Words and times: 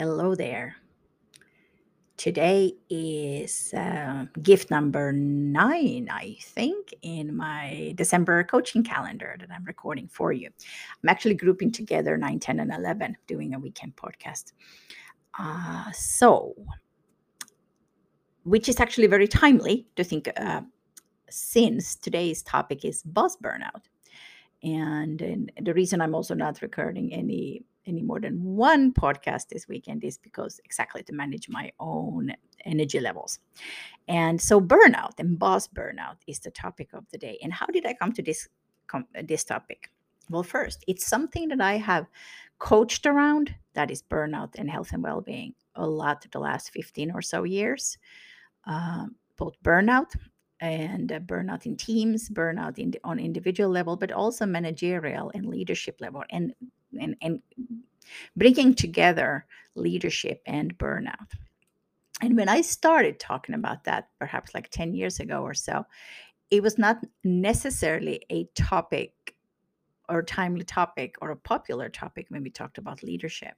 Hello 0.00 0.34
there. 0.34 0.76
Today 2.16 2.72
is 2.88 3.74
uh, 3.74 4.24
gift 4.42 4.70
number 4.70 5.12
nine, 5.12 6.08
I 6.10 6.38
think, 6.40 6.94
in 7.02 7.36
my 7.36 7.92
December 7.96 8.42
coaching 8.44 8.82
calendar 8.82 9.36
that 9.38 9.50
I'm 9.54 9.62
recording 9.64 10.08
for 10.08 10.32
you. 10.32 10.48
I'm 11.02 11.10
actually 11.10 11.34
grouping 11.34 11.70
together 11.70 12.16
9, 12.16 12.40
10, 12.40 12.60
and 12.60 12.72
11, 12.72 13.14
doing 13.26 13.52
a 13.52 13.58
weekend 13.58 13.94
podcast. 13.94 14.52
Uh, 15.38 15.92
so, 15.92 16.54
which 18.44 18.70
is 18.70 18.80
actually 18.80 19.06
very 19.06 19.28
timely 19.28 19.86
to 19.96 20.02
think 20.02 20.30
uh, 20.38 20.62
since 21.28 21.94
today's 21.94 22.42
topic 22.42 22.86
is 22.86 23.02
boss 23.02 23.36
burnout. 23.36 23.82
And, 24.62 25.20
and 25.20 25.52
the 25.60 25.74
reason 25.74 26.00
I'm 26.00 26.14
also 26.14 26.32
not 26.32 26.62
recording 26.62 27.12
any 27.12 27.64
any 27.90 28.02
more 28.02 28.20
than 28.20 28.42
one 28.42 28.92
podcast 28.92 29.48
this 29.48 29.66
weekend 29.68 30.04
is 30.04 30.16
because 30.16 30.60
exactly 30.64 31.02
to 31.02 31.12
manage 31.12 31.48
my 31.48 31.72
own 31.80 32.32
energy 32.64 33.00
levels. 33.00 33.40
And 34.08 34.40
so 34.40 34.60
burnout 34.60 35.18
and 35.18 35.38
boss 35.38 35.66
burnout 35.68 36.18
is 36.26 36.38
the 36.38 36.50
topic 36.50 36.90
of 36.94 37.04
the 37.10 37.18
day. 37.18 37.38
And 37.42 37.52
how 37.52 37.66
did 37.66 37.84
I 37.86 37.94
come 37.94 38.12
to 38.12 38.22
this 38.22 38.48
com- 38.86 39.08
this 39.24 39.44
topic? 39.44 39.90
Well, 40.30 40.44
first, 40.44 40.84
it's 40.86 41.06
something 41.06 41.48
that 41.48 41.60
I 41.60 41.76
have 41.76 42.06
coached 42.58 43.06
around 43.06 43.54
that 43.74 43.90
is 43.90 44.02
burnout 44.02 44.54
and 44.56 44.70
health 44.70 44.92
and 44.92 45.02
well-being 45.02 45.54
a 45.74 45.86
lot 45.86 46.26
the 46.30 46.38
last 46.38 46.70
15 46.70 47.10
or 47.10 47.22
so 47.22 47.42
years. 47.44 47.98
Um, 48.64 49.16
both 49.36 49.54
burnout 49.64 50.14
and 50.60 51.10
uh, 51.10 51.20
burnout 51.20 51.66
in 51.66 51.76
teams, 51.76 52.28
burnout 52.28 52.78
in 52.78 52.90
the, 52.90 53.00
on 53.02 53.18
individual 53.18 53.70
level, 53.70 53.96
but 53.96 54.12
also 54.12 54.46
managerial 54.46 55.30
and 55.34 55.46
leadership 55.46 55.96
level, 56.00 56.22
and 56.30 56.54
and 56.98 57.16
and 57.22 57.42
bringing 58.36 58.74
together 58.74 59.46
leadership 59.74 60.42
and 60.46 60.76
burnout. 60.78 61.28
And 62.20 62.36
when 62.36 62.48
I 62.48 62.60
started 62.60 63.18
talking 63.18 63.54
about 63.54 63.84
that, 63.84 64.08
perhaps 64.18 64.54
like 64.54 64.68
10 64.70 64.94
years 64.94 65.20
ago 65.20 65.42
or 65.42 65.54
so, 65.54 65.86
it 66.50 66.62
was 66.62 66.76
not 66.76 66.98
necessarily 67.24 68.22
a 68.30 68.44
topic 68.54 69.34
or 70.08 70.22
timely 70.22 70.64
topic 70.64 71.14
or 71.22 71.30
a 71.30 71.36
popular 71.36 71.88
topic 71.88 72.26
when 72.28 72.42
we 72.42 72.50
talked 72.50 72.78
about 72.78 73.02
leadership 73.02 73.54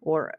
or 0.00 0.32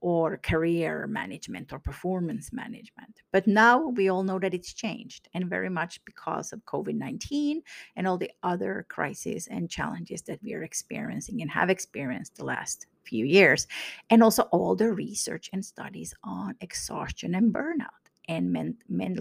or 0.00 0.36
career 0.38 1.06
management 1.06 1.72
or 1.72 1.78
performance 1.78 2.52
management. 2.52 3.22
But 3.32 3.46
now 3.46 3.88
we 3.88 4.08
all 4.08 4.22
know 4.22 4.38
that 4.38 4.54
it's 4.54 4.72
changed, 4.72 5.28
and 5.34 5.50
very 5.50 5.70
much 5.70 6.04
because 6.04 6.52
of 6.52 6.64
COVID 6.64 6.94
19 6.94 7.62
and 7.96 8.06
all 8.06 8.18
the 8.18 8.30
other 8.42 8.86
crises 8.88 9.48
and 9.48 9.70
challenges 9.70 10.22
that 10.22 10.42
we 10.42 10.54
are 10.54 10.62
experiencing 10.62 11.42
and 11.42 11.50
have 11.50 11.70
experienced 11.70 12.36
the 12.36 12.44
last 12.44 12.86
few 13.04 13.24
years, 13.24 13.66
and 14.10 14.22
also 14.22 14.42
all 14.44 14.76
the 14.76 14.92
research 14.92 15.50
and 15.52 15.64
studies 15.64 16.14
on 16.24 16.54
exhaustion 16.60 17.34
and 17.34 17.52
burnout. 17.52 17.86
And 18.28 18.52
men, 18.52 18.76
men, 18.90 19.16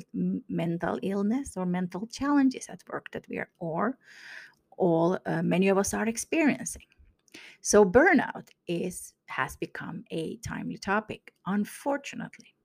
mental 0.49 0.99
illness 1.01 1.55
or 1.55 1.65
mental 1.65 2.07
challenges 2.07 2.67
at 2.67 2.83
work 2.91 3.09
that 3.11 3.25
we 3.29 3.37
are, 3.37 3.49
or 3.59 3.97
all 4.77 5.17
uh, 5.25 5.41
many 5.41 5.69
of 5.69 5.77
us 5.77 5.93
are 5.93 6.07
experiencing. 6.07 6.83
So 7.61 7.85
burnout 7.85 8.49
is 8.67 9.13
has 9.29 9.55
become 9.55 10.03
a 10.11 10.37
timely 10.37 10.77
topic, 10.77 11.33
unfortunately. 11.45 12.55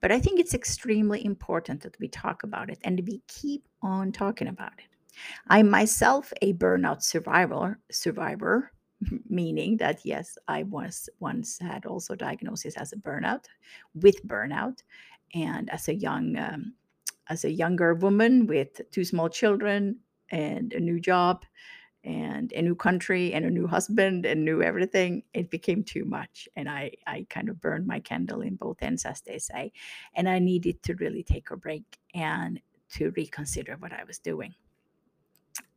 But 0.00 0.12
I 0.12 0.20
think 0.20 0.40
it's 0.40 0.54
extremely 0.54 1.24
important 1.24 1.82
that 1.82 1.98
we 2.00 2.08
talk 2.08 2.42
about 2.42 2.70
it 2.70 2.78
and 2.84 3.02
we 3.06 3.22
keep 3.28 3.68
on 3.82 4.12
talking 4.12 4.48
about 4.48 4.72
it. 4.78 4.88
I 5.48 5.62
myself 5.62 6.32
a 6.42 6.52
burnout 6.54 7.02
survivor, 7.02 7.80
survivor, 7.90 8.72
meaning 9.28 9.76
that 9.78 10.00
yes, 10.04 10.38
I 10.48 10.62
was 10.64 11.08
once 11.20 11.58
had 11.58 11.86
also 11.86 12.14
diagnosis 12.14 12.76
as 12.76 12.92
a 12.92 12.96
burnout 12.96 13.44
with 13.94 14.26
burnout, 14.26 14.82
and 15.34 15.68
as 15.70 15.88
a 15.88 15.94
young 15.94 16.36
um, 16.38 16.74
as 17.28 17.44
a 17.44 17.50
younger 17.50 17.94
woman 17.94 18.46
with 18.46 18.80
two 18.90 19.04
small 19.04 19.28
children 19.28 19.98
and 20.30 20.72
a 20.72 20.80
new 20.80 21.00
job 21.00 21.44
and 22.04 22.52
a 22.52 22.62
new 22.62 22.74
country 22.74 23.32
and 23.32 23.44
a 23.44 23.50
new 23.50 23.66
husband 23.66 24.24
and 24.24 24.44
new 24.44 24.62
everything 24.62 25.22
it 25.34 25.50
became 25.50 25.82
too 25.82 26.04
much 26.04 26.48
and 26.56 26.68
i 26.68 26.90
i 27.06 27.26
kind 27.28 27.48
of 27.48 27.60
burned 27.60 27.86
my 27.86 27.98
candle 27.98 28.40
in 28.40 28.54
both 28.54 28.80
ends 28.82 29.04
as 29.04 29.20
they 29.22 29.38
say 29.38 29.72
and 30.14 30.28
i 30.28 30.38
needed 30.38 30.80
to 30.82 30.94
really 30.96 31.22
take 31.22 31.50
a 31.50 31.56
break 31.56 31.98
and 32.14 32.60
to 32.88 33.10
reconsider 33.16 33.76
what 33.80 33.92
i 33.92 34.04
was 34.04 34.18
doing 34.18 34.54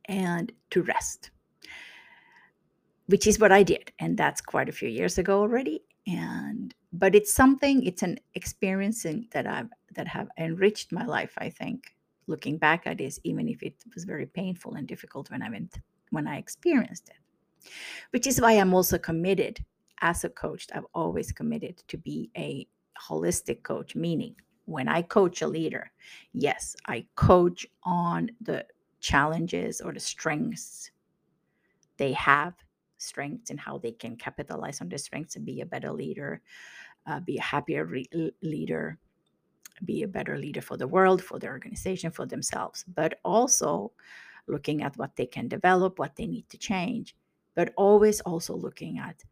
and 0.06 0.52
to 0.70 0.82
rest 0.82 1.30
which 3.06 3.26
is 3.26 3.38
what 3.40 3.52
i 3.52 3.62
did 3.62 3.92
and 3.98 4.16
that's 4.16 4.40
quite 4.40 4.68
a 4.68 4.72
few 4.72 4.88
years 4.88 5.18
ago 5.18 5.40
already 5.40 5.82
and 6.06 6.74
but 6.92 7.14
it's 7.14 7.32
something 7.32 7.82
it's 7.84 8.02
an 8.02 8.18
experience 8.34 9.04
that 9.32 9.46
i've 9.46 9.70
that 9.94 10.06
have 10.06 10.28
enriched 10.38 10.92
my 10.92 11.04
life 11.04 11.34
i 11.38 11.50
think 11.50 11.94
looking 12.28 12.58
back 12.58 12.86
at 12.86 12.98
this 12.98 13.18
even 13.24 13.48
if 13.48 13.62
it 13.62 13.74
was 13.94 14.04
very 14.04 14.26
painful 14.26 14.74
and 14.74 14.86
difficult 14.86 15.30
when 15.30 15.42
i 15.42 15.50
went 15.50 15.78
when 16.12 16.26
I 16.28 16.36
experienced 16.36 17.08
it. 17.08 17.70
Which 18.10 18.26
is 18.26 18.40
why 18.40 18.52
I'm 18.52 18.74
also 18.74 18.98
committed 18.98 19.64
as 20.00 20.24
a 20.24 20.28
coach. 20.28 20.68
I've 20.74 20.86
always 20.94 21.32
committed 21.32 21.82
to 21.88 21.96
be 21.96 22.30
a 22.36 22.68
holistic 23.08 23.62
coach, 23.62 23.96
meaning 23.96 24.36
when 24.66 24.88
I 24.88 25.02
coach 25.02 25.42
a 25.42 25.48
leader, 25.48 25.90
yes, 26.32 26.76
I 26.86 27.06
coach 27.16 27.66
on 27.82 28.30
the 28.40 28.66
challenges 29.00 29.80
or 29.80 29.92
the 29.92 30.00
strengths 30.00 30.90
they 31.96 32.12
have, 32.12 32.54
strengths 32.98 33.50
and 33.50 33.58
how 33.58 33.78
they 33.78 33.92
can 33.92 34.16
capitalize 34.16 34.80
on 34.80 34.88
their 34.88 34.98
strengths 34.98 35.36
and 35.36 35.44
be 35.44 35.60
a 35.60 35.66
better 35.66 35.92
leader, 35.92 36.40
uh, 37.06 37.20
be 37.20 37.38
a 37.38 37.42
happier 37.42 37.84
re- 37.84 38.32
leader, 38.42 38.98
be 39.84 40.02
a 40.02 40.08
better 40.08 40.38
leader 40.38 40.60
for 40.60 40.76
the 40.76 40.86
world, 40.86 41.22
for 41.22 41.38
the 41.38 41.48
organization, 41.48 42.10
for 42.10 42.26
themselves, 42.26 42.84
but 42.94 43.18
also 43.24 43.92
looking 44.46 44.82
at 44.82 44.96
what 44.96 45.16
they 45.16 45.26
can 45.26 45.48
develop, 45.48 45.98
what 45.98 46.16
they 46.16 46.26
need 46.26 46.48
to 46.50 46.58
change, 46.58 47.14
but 47.54 47.72
always 47.76 48.20
also 48.22 48.54
looking 48.54 48.98
at 48.98 49.22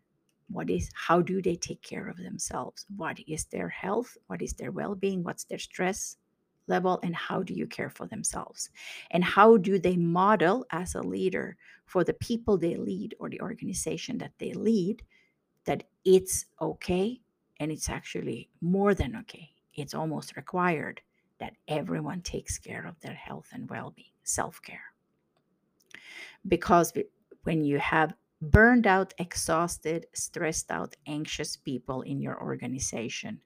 what 0.48 0.69
is 0.69 0.91
how 0.94 1.22
do 1.22 1.41
they 1.41 1.54
take 1.54 1.82
care 1.82 2.09
of 2.09 2.16
themselves? 2.16 2.87
What 2.97 3.19
is 3.26 3.44
their 3.44 3.69
health? 3.69 4.16
What 4.26 4.43
is 4.43 4.54
their 4.54 4.72
well-being? 4.72 5.22
What's 5.22 5.44
their 5.44 5.59
stress 5.59 6.16
level 6.66 6.98
and 7.03 7.15
how 7.15 7.43
do 7.43 7.54
you 7.54 7.66
care 7.66 7.91
for 7.91 8.06
themselves? 8.06 8.71
And 9.10 9.22
how 9.22 9.56
do 9.56 9.78
they 9.78 9.97
model 9.97 10.66
as 10.71 10.94
a 10.94 11.03
leader 11.03 11.56
for 11.87 12.04
the 12.04 12.15
people 12.15 12.56
they 12.56 12.77
lead 12.77 13.15
or 13.19 13.28
the 13.28 13.41
organization 13.41 14.19
that 14.19 14.32
they 14.38 14.53
lead 14.53 15.03
that 15.65 15.84
it's 16.04 16.47
okay 16.60 17.21
and 17.59 17.71
it's 17.71 17.88
actually 17.88 18.48
more 18.60 18.94
than 18.94 19.16
okay. 19.16 19.50
It's 19.75 19.94
almost 19.94 20.37
required 20.37 21.00
that 21.38 21.54
everyone 21.69 22.22
takes 22.22 22.59
care 22.59 22.87
of 22.87 22.98
their 23.00 23.15
health 23.15 23.48
and 23.53 23.69
well-being, 23.69 24.12
self-care 24.25 24.90
because 26.47 26.93
when 27.45 27.65
you 27.65 27.78
have 27.78 28.15
burned 28.41 28.87
out, 28.87 29.15
exhausted, 29.19 30.06
stressed 30.15 30.71
out, 30.71 30.97
anxious 31.06 31.56
people 31.56 32.03
in 32.03 32.21
your 32.21 32.41
organization, 32.41 33.41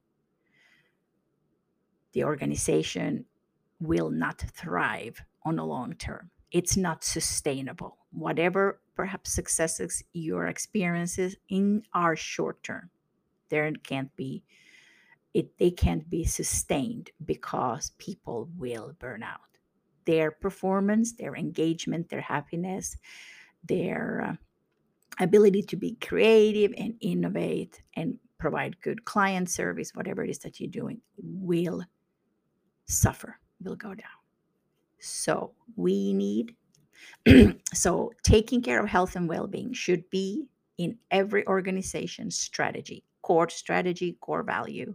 the 2.13 2.25
organization 2.25 3.25
will 3.81 4.11
not 4.11 4.41
thrive 4.41 5.21
on 5.45 5.59
a 5.59 5.67
long 5.67 5.95
term. 5.95 6.31
It's 6.53 6.77
not 6.77 7.03
sustainable. 7.03 7.99
Whatever 8.13 8.81
perhaps 8.95 9.33
successes 9.33 10.05
your 10.13 10.47
experiences 10.47 11.37
in 11.49 11.83
our 11.93 12.15
short 12.15 12.63
term, 12.63 12.91
there 13.49 13.71
can't 13.83 14.15
be 14.17 14.45
it 15.35 15.59
they 15.59 15.73
can't 15.73 16.09
be 16.09 16.25
sustained 16.25 17.11
because 17.25 17.91
people 17.99 18.49
will 18.57 18.95
burn 19.01 19.25
out 19.25 19.54
their 20.07 20.31
performance, 20.31 21.13
their 21.13 21.35
engagement, 21.37 22.09
their 22.09 22.21
happiness, 22.21 22.97
their 23.65 24.23
uh, 24.31 25.23
ability 25.23 25.63
to 25.63 25.77
be 25.77 25.97
creative 26.01 26.73
and 26.77 26.95
innovate 27.01 27.83
and 27.95 28.19
provide 28.39 28.81
good 28.81 29.05
client 29.05 29.49
service, 29.49 29.95
whatever 29.95 30.25
it 30.25 30.31
is 30.31 30.39
that 30.41 30.61
you're 30.61 30.71
doing, 30.71 31.01
will 31.17 31.83
suffer, 32.87 33.39
will 33.63 33.77
go 33.77 33.95
down. 33.95 34.19
So 34.99 35.53
we 35.77 36.13
need, 36.13 36.55
so 37.75 38.13
taking 38.23 38.63
care 38.63 38.81
of 38.83 38.89
health 38.89 39.17
and 39.17 39.29
well 39.29 39.47
being 39.47 39.73
should 39.73 40.09
be 40.11 40.47
in 40.79 40.99
every 41.11 41.47
organization 41.47 42.31
strategy, 42.31 43.05
core 43.23 43.49
strategy, 43.49 44.17
core 44.21 44.43
value 44.43 44.95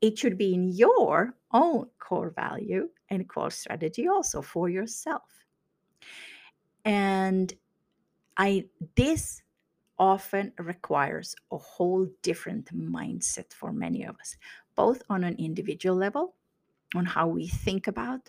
it 0.00 0.18
should 0.18 0.36
be 0.36 0.54
in 0.54 0.68
your 0.68 1.34
own 1.52 1.86
core 1.98 2.30
value 2.30 2.88
and 3.10 3.28
core 3.28 3.50
strategy 3.50 4.08
also 4.08 4.42
for 4.42 4.68
yourself. 4.68 5.22
And 6.84 7.52
I 8.36 8.66
this 8.96 9.42
often 9.98 10.52
requires 10.58 11.34
a 11.52 11.56
whole 11.56 12.06
different 12.22 12.74
mindset 12.76 13.52
for 13.52 13.72
many 13.72 14.04
of 14.04 14.16
us, 14.20 14.36
both 14.74 15.02
on 15.08 15.24
an 15.24 15.36
individual 15.38 15.96
level, 15.96 16.34
on 16.94 17.06
how 17.06 17.28
we 17.28 17.46
think 17.46 17.86
about 17.86 18.28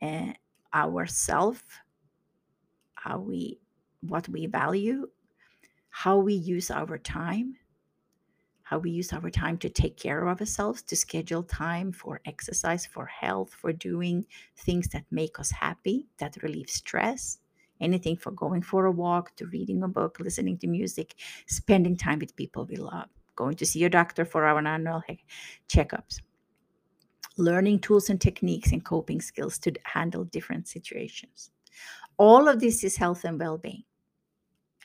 uh, 0.00 0.32
ourself, 0.74 1.62
how 2.94 3.18
we 3.18 3.58
what 4.00 4.28
we 4.28 4.46
value, 4.46 5.08
how 5.90 6.18
we 6.18 6.34
use 6.34 6.70
our 6.70 6.98
time, 6.98 7.56
how 8.68 8.76
we 8.76 8.90
use 8.90 9.14
our 9.14 9.30
time 9.30 9.56
to 9.56 9.70
take 9.70 9.96
care 9.96 10.26
of 10.28 10.40
ourselves, 10.40 10.82
to 10.82 10.94
schedule 10.94 11.42
time 11.42 11.90
for 11.90 12.20
exercise, 12.26 12.84
for 12.84 13.06
health, 13.06 13.54
for 13.54 13.72
doing 13.72 14.26
things 14.58 14.88
that 14.88 15.06
make 15.10 15.40
us 15.40 15.50
happy, 15.50 16.06
that 16.18 16.36
relieve 16.42 16.68
stress. 16.68 17.38
Anything 17.80 18.14
for 18.14 18.30
going 18.30 18.60
for 18.60 18.84
a 18.84 18.90
walk 18.90 19.34
to 19.36 19.46
reading 19.46 19.82
a 19.84 19.88
book, 19.88 20.18
listening 20.20 20.58
to 20.58 20.66
music, 20.66 21.14
spending 21.46 21.96
time 21.96 22.18
with 22.18 22.36
people 22.36 22.66
we 22.66 22.76
love, 22.76 23.08
going 23.36 23.56
to 23.56 23.64
see 23.64 23.84
a 23.84 23.88
doctor 23.88 24.26
for 24.26 24.44
our 24.44 24.58
annual 24.58 25.02
checkups, 25.70 26.20
learning 27.38 27.78
tools 27.78 28.10
and 28.10 28.20
techniques 28.20 28.72
and 28.72 28.84
coping 28.84 29.22
skills 29.22 29.56
to 29.60 29.72
handle 29.84 30.24
different 30.24 30.68
situations. 30.68 31.50
All 32.18 32.48
of 32.48 32.60
this 32.60 32.84
is 32.84 32.98
health 32.98 33.24
and 33.24 33.40
well 33.40 33.56
being. 33.56 33.84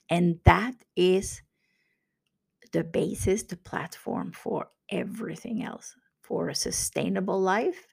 And 0.09 0.39
that 0.45 0.75
is 0.95 1.41
the 2.74 2.84
basis, 2.84 3.44
the 3.44 3.58
platform 3.58 4.31
for 4.34 4.68
everything 4.90 5.64
else 5.64 5.96
for 6.22 6.50
a 6.50 6.56
sustainable 6.56 7.40
life, 7.40 7.88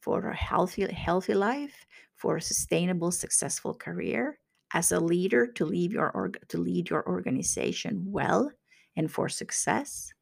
for 0.00 0.28
a 0.28 0.36
healthy, 0.36 0.86
healthy 0.92 1.34
life, 1.34 1.86
for 2.16 2.36
a 2.36 2.42
sustainable, 2.42 3.10
successful 3.10 3.74
career, 3.74 4.38
as 4.74 4.92
a 4.92 5.00
leader 5.00 5.46
to 5.46 5.64
lead 5.64 5.92
your 5.92 6.10
org- 6.10 6.44
to 6.48 6.58
lead 6.58 6.90
your 6.90 7.06
organization 7.08 8.04
well 8.06 8.50
and 8.96 9.10
for 9.10 9.28
success, 9.28 10.12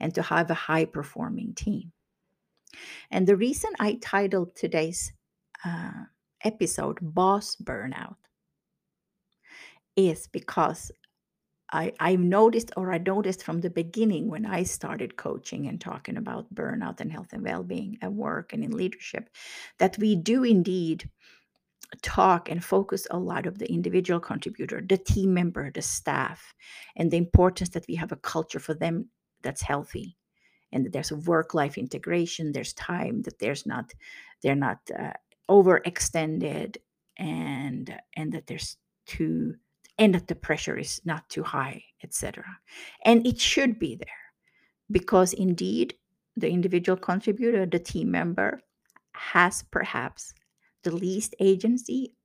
and 0.00 0.14
to 0.14 0.22
have 0.22 0.50
a 0.50 0.54
high 0.54 0.84
performing 0.84 1.54
team. 1.54 1.92
And 3.10 3.26
the 3.26 3.36
reason 3.36 3.70
I 3.80 3.98
titled 4.00 4.54
today's 4.54 5.12
uh, 5.64 6.04
episode 6.44 6.98
"Boss 7.00 7.56
Burnout" 7.56 8.16
is 9.96 10.28
because 10.28 10.90
I, 11.72 11.92
I 11.98 12.16
noticed 12.16 12.70
or 12.76 12.92
I 12.92 12.98
noticed 12.98 13.42
from 13.42 13.60
the 13.60 13.70
beginning 13.70 14.28
when 14.28 14.44
I 14.44 14.62
started 14.62 15.16
coaching 15.16 15.66
and 15.66 15.80
talking 15.80 16.18
about 16.18 16.54
burnout 16.54 17.00
and 17.00 17.10
health 17.10 17.32
and 17.32 17.42
well-being 17.42 17.98
at 18.02 18.12
work 18.12 18.52
and 18.52 18.62
in 18.62 18.72
leadership 18.72 19.30
that 19.78 19.96
we 19.98 20.14
do 20.14 20.44
indeed 20.44 21.08
talk 22.02 22.50
and 22.50 22.64
focus 22.64 23.06
a 23.10 23.18
lot 23.18 23.46
of 23.46 23.58
the 23.58 23.70
individual 23.70 24.20
contributor, 24.20 24.80
the 24.80 24.96
team 24.96 25.34
member, 25.34 25.70
the 25.70 25.82
staff, 25.82 26.54
and 26.96 27.10
the 27.10 27.16
importance 27.16 27.70
that 27.70 27.86
we 27.88 27.94
have 27.94 28.12
a 28.12 28.16
culture 28.16 28.60
for 28.60 28.74
them 28.74 29.08
that's 29.42 29.62
healthy 29.62 30.16
and 30.72 30.86
that 30.86 30.92
there's 30.92 31.10
a 31.10 31.16
work-life 31.16 31.76
integration, 31.76 32.52
there's 32.52 32.72
time, 32.72 33.22
that 33.22 33.38
there's 33.38 33.66
not 33.66 33.92
they're 34.42 34.54
not 34.54 34.78
uh, 34.98 35.12
overextended 35.50 36.76
and 37.18 37.94
and 38.16 38.32
that 38.32 38.46
there's 38.46 38.76
too 39.06 39.54
and 40.02 40.16
that 40.16 40.26
the 40.26 40.34
pressure 40.34 40.76
is 40.76 41.00
not 41.04 41.28
too 41.28 41.44
high, 41.44 41.84
etc. 42.02 42.44
And 43.04 43.24
it 43.24 43.38
should 43.38 43.78
be 43.78 43.94
there 43.94 44.24
because 44.90 45.32
indeed 45.32 45.94
the 46.36 46.50
individual 46.50 46.98
contributor, 46.98 47.66
the 47.66 47.78
team 47.78 48.10
member, 48.10 48.60
has 49.14 49.62
perhaps 49.62 50.34
the 50.82 50.90
least 50.90 51.36
agency 51.38 52.16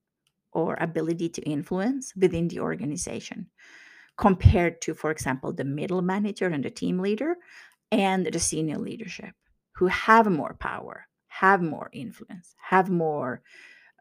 or 0.50 0.76
ability 0.80 1.28
to 1.28 1.42
influence 1.42 2.12
within 2.16 2.48
the 2.48 2.58
organization 2.58 3.46
compared 4.16 4.80
to, 4.80 4.92
for 4.92 5.12
example, 5.12 5.52
the 5.52 5.62
middle 5.62 6.02
manager 6.02 6.48
and 6.48 6.64
the 6.64 6.70
team 6.70 6.98
leader 6.98 7.36
and 7.92 8.26
the 8.26 8.40
senior 8.40 8.78
leadership 8.78 9.34
who 9.76 9.86
have 9.86 10.26
more 10.28 10.56
power, 10.58 11.06
have 11.28 11.62
more 11.62 11.90
influence, 11.92 12.56
have 12.60 12.90
more, 12.90 13.40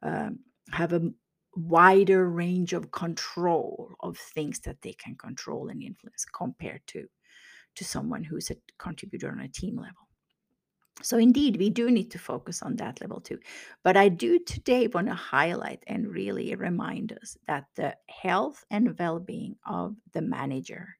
um, 0.01 0.39
have 0.71 0.93
a 0.93 1.11
wider 1.57 2.29
range 2.29 2.73
of 2.73 2.91
control 2.91 3.95
of 4.01 4.17
things 4.17 4.59
that 4.61 4.81
they 4.81 4.93
can 4.93 5.15
control 5.15 5.69
and 5.69 5.81
influence 5.81 6.25
compared 6.25 6.81
to 6.87 7.07
to 7.75 7.83
someone 7.83 8.23
who's 8.23 8.49
a 8.49 8.55
contributor 8.79 9.29
on 9.31 9.39
a 9.39 9.47
team 9.47 9.75
level. 9.77 10.07
So 11.03 11.17
indeed 11.17 11.57
we 11.57 11.69
do 11.69 11.91
need 11.91 12.09
to 12.11 12.19
focus 12.19 12.63
on 12.63 12.75
that 12.77 13.01
level 13.01 13.21
too. 13.21 13.39
But 13.83 13.97
i 13.97 14.09
do 14.09 14.39
today 14.39 14.87
want 14.87 15.07
to 15.07 15.13
highlight 15.13 15.83
and 15.87 16.07
really 16.07 16.55
remind 16.55 17.13
us 17.21 17.37
that 17.47 17.65
the 17.75 17.95
health 18.09 18.65
and 18.71 18.97
well-being 18.97 19.57
of 19.65 19.95
the 20.13 20.21
manager 20.21 20.97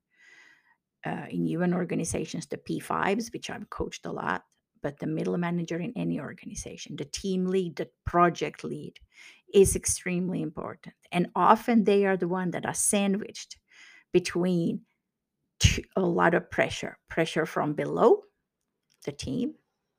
uh, 1.06 1.25
in 1.30 1.48
UN 1.48 1.74
organizations, 1.74 2.48
the 2.48 2.57
P5s, 2.57 3.31
which 3.31 3.50
I've 3.50 3.69
coached 3.69 4.06
a 4.06 4.12
lot, 4.12 4.44
but 4.81 5.00
the 5.00 5.07
middle 5.07 5.38
manager 5.38 5.77
in 5.80 5.94
any 5.95 6.19
organization, 6.19 6.95
the 6.95 7.06
team 7.06 7.45
lead, 7.45 7.75
the 7.75 7.89
project 8.06 8.63
lead, 8.63 9.00
is 9.53 9.75
extremely 9.75 10.41
important. 10.41 10.95
And 11.11 11.29
often 11.35 11.83
they 11.83 12.05
are 12.05 12.17
the 12.17 12.27
one 12.27 12.51
that 12.51 12.65
are 12.65 12.73
sandwiched 12.73 13.57
between 14.11 14.81
a 15.95 16.01
lot 16.01 16.33
of 16.33 16.51
pressure 16.51 16.97
pressure 17.09 17.45
from 17.45 17.73
below 17.73 18.21
the 19.05 19.11
team 19.11 19.55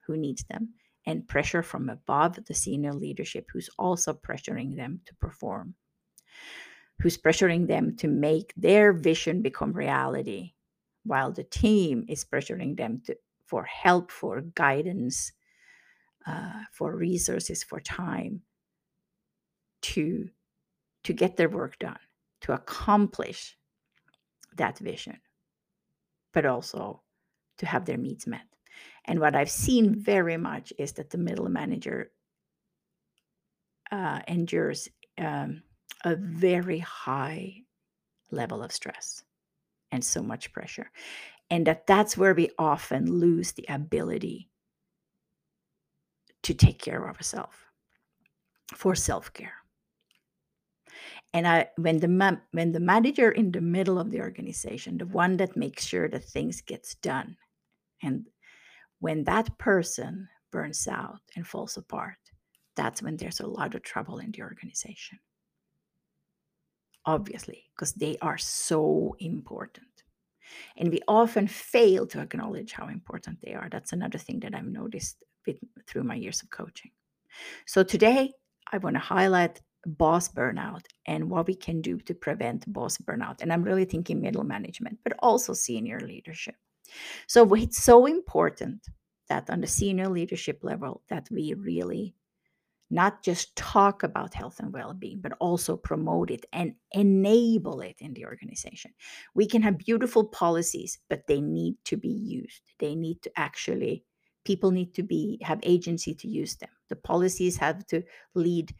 who 0.06 0.16
needs 0.16 0.44
them, 0.44 0.70
and 1.06 1.26
pressure 1.26 1.62
from 1.62 1.88
above 1.88 2.44
the 2.46 2.54
senior 2.54 2.92
leadership 2.92 3.46
who's 3.52 3.70
also 3.78 4.12
pressuring 4.12 4.76
them 4.76 5.00
to 5.06 5.14
perform, 5.16 5.74
who's 7.00 7.18
pressuring 7.18 7.66
them 7.66 7.96
to 7.96 8.08
make 8.08 8.52
their 8.56 8.92
vision 8.92 9.42
become 9.42 9.72
reality, 9.72 10.52
while 11.04 11.32
the 11.32 11.44
team 11.44 12.04
is 12.08 12.24
pressuring 12.24 12.76
them 12.76 13.02
to, 13.06 13.16
for 13.46 13.64
help, 13.64 14.10
for 14.10 14.42
guidance, 14.54 15.32
uh, 16.26 16.62
for 16.72 16.94
resources, 16.94 17.62
for 17.64 17.80
time 17.80 18.42
to 19.82 20.28
to 21.04 21.12
get 21.12 21.36
their 21.36 21.48
work 21.48 21.78
done, 21.78 21.98
to 22.42 22.52
accomplish 22.52 23.56
that 24.56 24.78
vision, 24.78 25.18
but 26.34 26.44
also 26.44 27.02
to 27.58 27.66
have 27.66 27.84
their 27.84 27.96
needs 27.96 28.26
met. 28.26 28.46
And 29.04 29.20
what 29.20 29.34
I've 29.34 29.50
seen 29.50 29.94
very 29.94 30.36
much 30.36 30.72
is 30.78 30.92
that 30.94 31.10
the 31.10 31.18
middle 31.18 31.48
manager 31.48 32.10
uh, 33.90 34.20
endures 34.28 34.88
um, 35.16 35.62
a 36.04 36.16
very 36.16 36.80
high 36.80 37.62
level 38.30 38.62
of 38.62 38.72
stress 38.72 39.24
and 39.90 40.04
so 40.04 40.22
much 40.22 40.52
pressure 40.52 40.90
and 41.50 41.66
that 41.66 41.86
that's 41.86 42.16
where 42.16 42.34
we 42.34 42.50
often 42.58 43.10
lose 43.10 43.52
the 43.52 43.64
ability 43.68 44.50
to 46.42 46.54
take 46.54 46.78
care 46.78 47.02
of 47.02 47.16
ourselves 47.16 47.56
for 48.74 48.94
self-care 48.94 49.54
and 51.32 51.46
I, 51.46 51.68
when 51.76 51.98
the 51.98 52.08
ma- 52.08 52.36
when 52.52 52.72
the 52.72 52.80
manager 52.80 53.30
in 53.30 53.52
the 53.52 53.60
middle 53.60 53.98
of 53.98 54.10
the 54.10 54.20
organization, 54.20 54.98
the 54.98 55.06
one 55.06 55.36
that 55.38 55.56
makes 55.56 55.84
sure 55.84 56.08
that 56.08 56.24
things 56.24 56.62
gets 56.62 56.94
done, 56.96 57.36
and 58.02 58.26
when 59.00 59.24
that 59.24 59.58
person 59.58 60.28
burns 60.50 60.88
out 60.88 61.20
and 61.36 61.46
falls 61.46 61.76
apart, 61.76 62.16
that's 62.76 63.02
when 63.02 63.16
there's 63.16 63.40
a 63.40 63.46
lot 63.46 63.74
of 63.74 63.82
trouble 63.82 64.18
in 64.18 64.32
the 64.32 64.42
organization. 64.42 65.18
Obviously, 67.04 67.64
because 67.74 67.92
they 67.94 68.16
are 68.20 68.38
so 68.38 69.16
important. 69.18 69.86
And 70.76 70.90
we 70.90 71.00
often 71.06 71.46
fail 71.46 72.06
to 72.06 72.20
acknowledge 72.20 72.72
how 72.72 72.88
important 72.88 73.40
they 73.42 73.54
are. 73.54 73.68
That's 73.70 73.92
another 73.92 74.18
thing 74.18 74.40
that 74.40 74.54
I've 74.54 74.64
noticed 74.64 75.22
with, 75.46 75.58
through 75.86 76.04
my 76.04 76.14
years 76.14 76.42
of 76.42 76.50
coaching. 76.50 76.90
So 77.66 77.82
today, 77.82 78.32
I 78.72 78.78
want 78.78 78.96
to 78.96 79.00
highlight 79.00 79.60
boss 79.96 80.28
burnout 80.28 80.84
and 81.06 81.30
what 81.30 81.46
we 81.46 81.54
can 81.54 81.80
do 81.80 81.98
to 82.00 82.14
prevent 82.14 82.70
boss 82.72 82.98
burnout. 82.98 83.40
And 83.40 83.52
I'm 83.52 83.62
really 83.62 83.84
thinking 83.84 84.20
middle 84.20 84.44
management, 84.44 84.98
but 85.04 85.14
also 85.20 85.52
senior 85.52 86.00
leadership. 86.00 86.54
So 87.26 87.54
it's 87.54 87.82
so 87.82 88.06
important 88.06 88.86
that 89.28 89.50
on 89.50 89.60
the 89.60 89.66
senior 89.66 90.08
leadership 90.08 90.60
level 90.62 91.02
that 91.08 91.28
we 91.30 91.54
really 91.54 92.14
not 92.90 93.22
just 93.22 93.54
talk 93.54 94.02
about 94.02 94.34
health 94.34 94.60
and 94.60 94.72
well-being 94.72 95.20
but 95.20 95.34
also 95.40 95.76
promote 95.76 96.30
it 96.30 96.46
and 96.52 96.74
enable 96.92 97.80
it 97.80 97.96
in 97.98 98.14
the 98.14 98.24
organization 98.24 98.90
we 99.34 99.46
can 99.46 99.60
have 99.60 99.76
beautiful 99.78 100.24
policies 100.24 100.98
but 101.10 101.26
they 101.26 101.40
need 101.40 101.74
to 101.84 101.96
be 101.96 102.08
used 102.08 102.62
they 102.78 102.94
need 102.94 103.20
to 103.20 103.30
actually 103.36 104.04
people 104.44 104.70
need 104.70 104.94
to 104.94 105.02
be 105.02 105.38
have 105.42 105.60
agency 105.62 106.14
to 106.14 106.28
use 106.28 106.56
them 106.56 106.70
the 106.88 106.96
policies 106.96 107.58
have 107.58 107.86
to 107.86 108.02
lead 108.34 108.74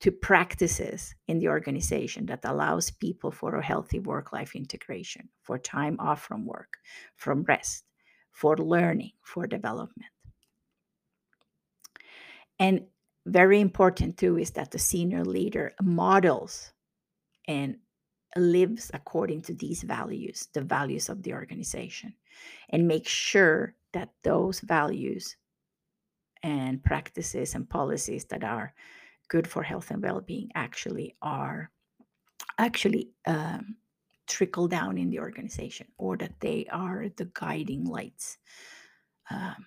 to 0.00 0.10
practices 0.10 1.14
in 1.28 1.38
the 1.38 1.48
organization 1.48 2.26
that 2.26 2.40
allows 2.44 2.90
people 2.90 3.30
for 3.30 3.56
a 3.56 3.64
healthy 3.64 3.98
work 3.98 4.32
life 4.32 4.56
integration, 4.56 5.28
for 5.42 5.58
time 5.58 5.96
off 6.00 6.22
from 6.22 6.46
work, 6.46 6.78
from 7.16 7.42
rest, 7.44 7.84
for 8.32 8.56
learning, 8.56 9.12
for 9.22 9.46
development. 9.46 10.10
And 12.58 12.86
very 13.26 13.60
important 13.60 14.16
too 14.16 14.38
is 14.38 14.52
that 14.52 14.70
the 14.70 14.78
senior 14.78 15.24
leader 15.24 15.72
models 15.82 16.72
and 17.46 17.76
lives 18.36 18.90
according 18.94 19.42
to 19.42 19.54
these 19.54 19.82
values, 19.82 20.48
the 20.54 20.62
values 20.62 21.08
of 21.08 21.22
the 21.22 21.34
organization, 21.34 22.14
and 22.70 22.88
make 22.88 23.06
sure 23.06 23.74
that 23.92 24.10
those 24.22 24.60
values 24.60 25.36
and 26.42 26.82
practices 26.82 27.54
and 27.54 27.68
policies 27.68 28.24
that 28.26 28.44
are 28.44 28.72
good 29.30 29.46
for 29.46 29.62
health 29.62 29.90
and 29.90 30.02
well-being 30.02 30.50
actually 30.54 31.16
are 31.22 31.70
actually 32.58 33.08
um, 33.26 33.76
trickle 34.26 34.68
down 34.68 34.98
in 34.98 35.08
the 35.08 35.20
organization 35.20 35.86
or 35.96 36.16
that 36.16 36.38
they 36.40 36.66
are 36.70 37.06
the 37.16 37.30
guiding 37.32 37.84
lights 37.84 38.36
um, 39.30 39.64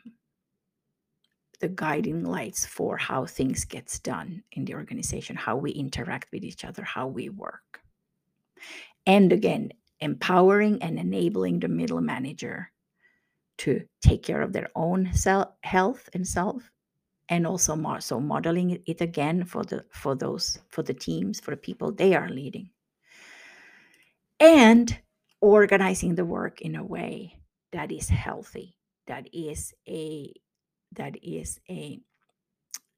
the 1.64 1.70
guiding 1.70 2.26
lights 2.26 2.66
for 2.66 2.98
how 2.98 3.26
things 3.26 3.64
gets 3.64 3.98
done 4.00 4.44
in 4.52 4.66
the 4.66 4.76
organization 4.76 5.36
how 5.36 5.56
we 5.56 5.72
interact 5.72 6.28
with 6.34 6.44
each 6.44 6.66
other 6.66 6.84
how 6.84 7.08
we 7.08 7.30
work. 7.30 7.80
And 9.08 9.32
again 9.32 9.72
empowering 10.02 10.84
and 10.84 11.00
enabling 11.00 11.62
the 11.62 11.70
middle 11.70 12.02
manager 12.02 12.70
to 13.60 13.82
take 14.02 14.24
care 14.24 14.42
of 14.42 14.52
their 14.52 14.68
own 14.76 15.10
self 15.14 15.48
health 15.64 16.10
and 16.14 16.28
self 16.28 16.70
and 17.34 17.48
also 17.48 17.76
so 18.00 18.20
modeling 18.20 18.80
it 18.86 19.02
again 19.02 19.44
for 19.44 19.64
the 19.64 19.84
for 19.90 20.16
those 20.16 20.60
for 20.70 20.84
the 20.84 20.94
teams 20.94 21.40
for 21.40 21.52
the 21.52 21.58
people 21.58 21.92
they 21.92 22.14
are 22.14 22.30
leading. 22.30 22.70
And 24.40 24.96
organizing 25.42 26.16
the 26.16 26.26
work 26.26 26.62
in 26.62 26.76
a 26.76 26.84
way 26.84 27.40
that 27.72 27.92
is 27.92 28.08
healthy 28.08 28.78
that 29.08 29.28
is 29.34 29.74
a 29.88 30.32
that 30.92 31.16
is 31.24 31.60
a 31.70 32.00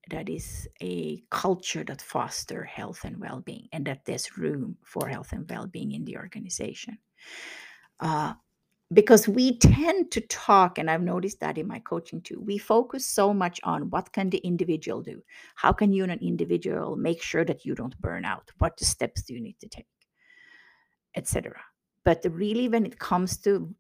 that 0.10 0.30
is 0.30 0.68
a 0.82 1.24
culture 1.32 1.84
that 1.84 2.02
foster 2.02 2.64
health 2.64 3.06
and 3.06 3.20
well-being 3.20 3.68
and 3.72 3.86
that 3.86 4.06
there's 4.06 4.38
room 4.38 4.78
for 4.84 5.08
health 5.08 5.32
and 5.32 5.50
well-being 5.50 5.94
in 5.94 6.06
the 6.06 6.18
organization. 6.18 6.98
Uh, 8.00 8.34
because 8.94 9.28
we 9.28 9.58
tend 9.58 10.12
to 10.12 10.22
talk 10.22 10.78
and 10.78 10.90
i've 10.90 11.02
noticed 11.02 11.40
that 11.40 11.58
in 11.58 11.68
my 11.68 11.80
coaching 11.80 12.22
too 12.22 12.40
we 12.40 12.58
focus 12.58 13.06
so 13.06 13.34
much 13.34 13.60
on 13.64 13.90
what 13.90 14.12
can 14.12 14.30
the 14.30 14.38
individual 14.40 15.02
do? 15.02 15.22
How 15.56 15.74
can 15.74 15.92
you 15.92 16.04
an 16.04 16.20
individual 16.22 16.96
make 16.96 17.22
sure 17.22 17.46
that 17.46 17.66
you 17.66 17.76
don't 17.76 18.00
burn 18.00 18.26
out? 18.26 18.52
What 18.60 18.80
steps 18.80 19.24
do 19.24 19.34
you 19.34 19.42
need 19.42 19.60
to 19.60 19.68
take? 19.68 19.88
Etc 21.16 21.56
but 22.06 22.24
really 22.30 22.70
when 22.70 22.86
it 22.86 23.00
comes 23.00 23.38
to 23.38 23.74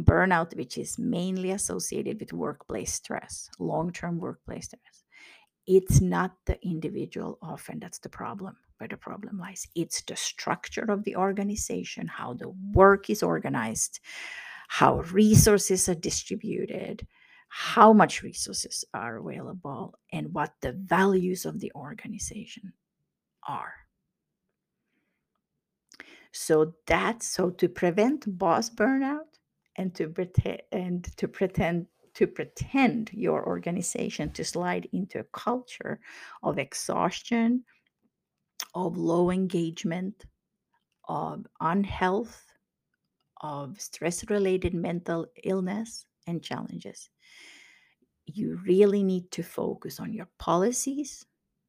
burnout 0.00 0.54
which 0.56 0.76
is 0.78 0.98
mainly 0.98 1.50
associated 1.52 2.20
with 2.20 2.32
workplace 2.32 2.92
stress 2.92 3.48
long-term 3.58 4.18
workplace 4.18 4.66
stress 4.66 5.04
it's 5.66 6.00
not 6.00 6.32
the 6.44 6.62
individual 6.64 7.38
often 7.42 7.80
that's 7.80 7.98
the 7.98 8.08
problem 8.08 8.56
where 8.78 8.88
the 8.88 8.96
problem 8.96 9.38
lies 9.38 9.66
it's 9.74 10.02
the 10.02 10.16
structure 10.16 10.90
of 10.90 11.04
the 11.04 11.16
organization 11.16 12.06
how 12.06 12.32
the 12.34 12.48
work 12.72 13.10
is 13.10 13.22
organized 13.22 14.00
how 14.68 15.00
resources 15.12 15.88
are 15.88 15.94
distributed 15.94 17.06
how 17.48 17.92
much 17.92 18.22
resources 18.22 18.84
are 18.92 19.16
available 19.16 19.94
and 20.12 20.32
what 20.34 20.52
the 20.60 20.72
values 20.72 21.46
of 21.46 21.60
the 21.60 21.72
organization 21.74 22.72
are. 23.46 23.72
So 26.32 26.74
that's 26.86 27.26
so 27.26 27.50
to 27.50 27.68
prevent 27.68 28.38
boss 28.38 28.68
burnout 28.68 29.38
and 29.76 29.94
to 29.94 30.08
pretend 30.08 30.60
and 30.72 31.04
to 31.16 31.28
pretend 31.28 31.86
to 32.14 32.26
pretend 32.26 33.10
your 33.12 33.46
organization 33.46 34.30
to 34.32 34.44
slide 34.44 34.88
into 34.92 35.20
a 35.20 35.24
culture 35.32 36.00
of 36.42 36.58
exhaustion, 36.58 37.64
of 38.76 38.98
low 38.98 39.30
engagement, 39.30 40.26
of 41.08 41.46
unhealth, 41.62 42.44
of 43.40 43.80
stress 43.80 44.28
related 44.28 44.74
mental 44.74 45.26
illness 45.44 46.04
and 46.26 46.42
challenges. 46.42 47.08
You 48.26 48.60
really 48.66 49.02
need 49.02 49.30
to 49.30 49.42
focus 49.42 49.98
on 49.98 50.12
your 50.12 50.28
policies, 50.38 51.24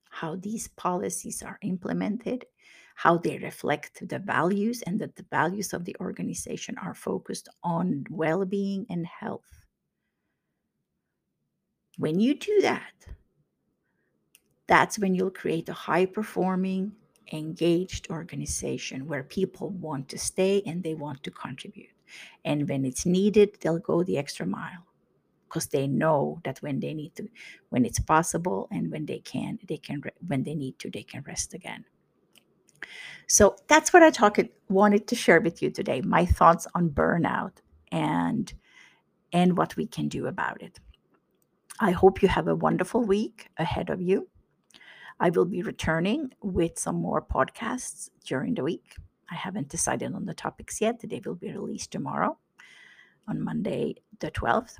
how 0.09 0.35
these 0.35 0.67
policies 0.67 1.41
are 1.41 1.57
implemented, 1.61 2.45
how 2.95 3.17
they 3.17 3.37
reflect 3.37 4.05
the 4.09 4.19
values, 4.19 4.81
and 4.81 4.99
that 4.99 5.15
the 5.15 5.25
values 5.31 5.71
of 5.71 5.85
the 5.85 5.95
organization 6.01 6.77
are 6.77 6.93
focused 6.93 7.47
on 7.63 8.03
well 8.09 8.43
being 8.43 8.85
and 8.89 9.07
health. 9.07 9.47
When 11.97 12.19
you 12.19 12.35
do 12.35 12.59
that, 12.63 12.91
that's 14.67 14.99
when 14.99 15.15
you'll 15.15 15.31
create 15.31 15.69
a 15.69 15.73
high 15.73 16.05
performing, 16.05 16.91
engaged 17.31 18.09
organization 18.09 19.07
where 19.07 19.23
people 19.23 19.69
want 19.69 20.09
to 20.09 20.17
stay 20.17 20.61
and 20.65 20.83
they 20.83 20.93
want 20.93 21.23
to 21.23 21.31
contribute. 21.31 21.89
And 22.45 22.67
when 22.69 22.85
it's 22.85 23.05
needed, 23.05 23.57
they'll 23.59 23.79
go 23.79 24.03
the 24.03 24.17
extra 24.17 24.45
mile 24.45 24.85
because 25.47 25.67
they 25.67 25.87
know 25.87 26.39
that 26.43 26.61
when 26.61 26.79
they 26.79 26.93
need 26.93 27.15
to, 27.15 27.27
when 27.69 27.85
it's 27.85 27.99
possible 27.99 28.67
and 28.71 28.91
when 28.91 29.05
they 29.05 29.19
can, 29.19 29.59
they 29.67 29.77
can, 29.77 30.01
when 30.27 30.43
they 30.43 30.55
need 30.55 30.77
to, 30.79 30.89
they 30.89 31.03
can 31.03 31.23
rest 31.27 31.53
again. 31.53 31.85
So 33.27 33.55
that's 33.67 33.91
what 33.91 34.03
I 34.03 34.09
talk, 34.09 34.37
wanted 34.69 35.07
to 35.07 35.15
share 35.15 35.41
with 35.41 35.61
you 35.61 35.69
today 35.69 36.01
my 36.01 36.25
thoughts 36.25 36.67
on 36.75 36.89
burnout 36.89 37.53
and 37.91 38.53
and 39.33 39.57
what 39.57 39.75
we 39.75 39.85
can 39.85 40.07
do 40.07 40.27
about 40.27 40.61
it. 40.61 40.79
I 41.79 41.91
hope 41.91 42.21
you 42.21 42.29
have 42.29 42.47
a 42.47 42.55
wonderful 42.55 43.01
week 43.01 43.49
ahead 43.57 43.89
of 43.89 44.01
you. 44.01 44.27
I 45.19 45.29
will 45.31 45.45
be 45.45 45.63
returning 45.63 46.31
with 46.41 46.77
some 46.77 46.95
more 46.95 47.21
podcasts 47.21 48.09
during 48.25 48.53
the 48.53 48.63
week. 48.63 48.95
I 49.31 49.35
haven't 49.35 49.69
decided 49.69 50.13
on 50.13 50.25
the 50.25 50.33
topics 50.33 50.79
yet. 50.79 50.99
They 51.01 51.21
will 51.25 51.35
be 51.35 51.51
released 51.51 51.91
tomorrow 51.91 52.37
on 53.27 53.41
Monday, 53.41 53.95
the 54.19 54.31
12th. 54.31 54.77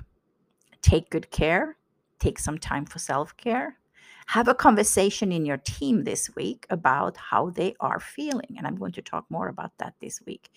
Take 0.80 1.10
good 1.10 1.30
care. 1.30 1.76
Take 2.20 2.38
some 2.38 2.58
time 2.58 2.84
for 2.86 2.98
self 2.98 3.36
care. 3.36 3.78
Have 4.26 4.48
a 4.48 4.54
conversation 4.54 5.32
in 5.32 5.46
your 5.46 5.56
team 5.56 6.04
this 6.04 6.34
week 6.36 6.66
about 6.70 7.16
how 7.16 7.50
they 7.50 7.74
are 7.80 7.98
feeling. 7.98 8.54
And 8.56 8.66
I'm 8.66 8.76
going 8.76 8.92
to 8.92 9.02
talk 9.02 9.24
more 9.30 9.48
about 9.48 9.72
that 9.78 9.94
this 10.00 10.20
week. 10.26 10.50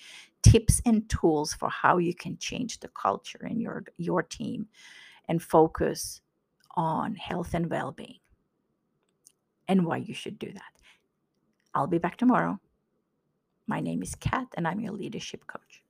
Tips 0.44 0.82
and 0.86 1.10
tools 1.10 1.54
for 1.54 1.70
how 1.70 1.98
you 1.98 2.14
can 2.14 2.38
change 2.38 2.82
the 2.82 2.90
culture 2.90 3.46
in 3.46 3.62
your, 3.62 3.86
your 3.98 4.24
team 4.24 4.68
and 5.28 5.42
focus 5.42 6.22
on 6.76 7.16
health 7.16 7.54
and 7.54 7.70
well 7.70 7.92
being 7.92 8.20
and 9.72 9.86
why 9.86 9.96
you 9.96 10.14
should 10.14 10.38
do 10.38 10.52
that. 10.52 10.74
I'll 11.74 11.88
be 11.88 11.98
back 11.98 12.18
tomorrow. 12.18 12.60
My 13.68 13.80
name 13.80 14.04
is 14.04 14.16
Kat, 14.16 14.48
and 14.58 14.68
I'm 14.68 14.82
your 14.82 14.92
leadership 14.92 15.48
coach. 15.48 15.81